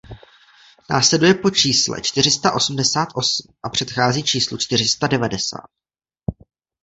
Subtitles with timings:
[0.89, 5.69] Následuje po čísle čtyři sta osmdesát osm a předchází číslu čtyři sta devadesát.